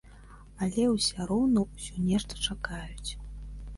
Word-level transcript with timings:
Але 0.65 0.85
уся 0.93 1.27
роўна 1.31 1.59
ўсе 1.67 1.93
нешта 2.07 2.33
чакаюць. 2.49 3.11